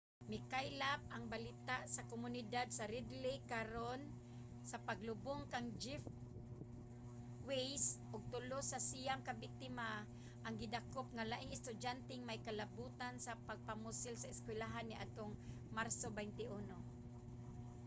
[0.33, 4.01] mikaylap ang balita sa komunidad sa red lake karon
[4.69, 6.03] sa paglubong kang jeff
[7.47, 9.89] weise ug tulo sa siyam ka biktima
[10.45, 15.33] ang gidakop nga laing estudyanteng may kalabotan sa mga pagpamusil sa eskuwelahan niadtong
[15.77, 16.73] marso 21